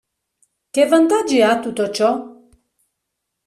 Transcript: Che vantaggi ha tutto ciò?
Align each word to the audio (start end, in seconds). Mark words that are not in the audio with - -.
Che 0.71 0.87
vantaggi 0.87 1.43
ha 1.43 1.59
tutto 1.59 1.91
ciò? 1.91 2.47